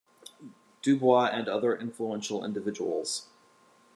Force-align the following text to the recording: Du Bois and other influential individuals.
Du 0.81 0.97
Bois 0.97 1.27
and 1.31 1.47
other 1.47 1.77
influential 1.77 2.43
individuals. 2.43 3.27